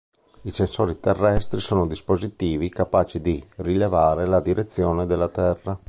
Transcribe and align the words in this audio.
I 0.41 0.49
sensori 0.51 0.99
terrestri 0.99 1.59
sono 1.59 1.85
dispositivi 1.85 2.69
capaci 2.69 3.21
di 3.21 3.45
rilevare 3.57 4.25
la 4.25 4.41
direzione 4.41 5.05
della 5.05 5.29
Terra. 5.29 5.77